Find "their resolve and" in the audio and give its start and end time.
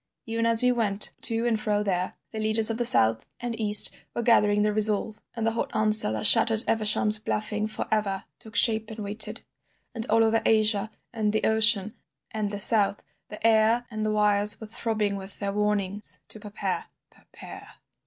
4.63-5.45